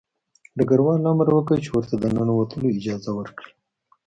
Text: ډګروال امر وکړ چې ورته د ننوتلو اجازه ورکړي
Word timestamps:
ډګروال 0.57 1.01
امر 1.11 1.27
وکړ 1.33 1.57
چې 1.63 1.69
ورته 1.71 1.95
د 1.99 2.03
ننوتلو 2.15 2.67
اجازه 2.77 3.11
ورکړي 3.15 3.51